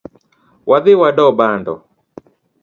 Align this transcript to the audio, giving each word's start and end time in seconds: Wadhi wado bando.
Wadhi 0.69 0.93
wado 1.01 1.25
bando. 1.39 1.73